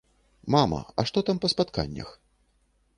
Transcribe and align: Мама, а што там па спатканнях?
Мама, 0.55 0.79
а 0.99 1.07
што 1.11 1.25
там 1.29 1.37
па 1.45 1.55
спатканнях? 1.57 2.09